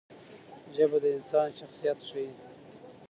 [0.75, 2.29] ژبه د انسان شخصیت ښيي.